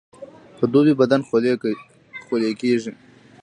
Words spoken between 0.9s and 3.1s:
بدن خولې کیږي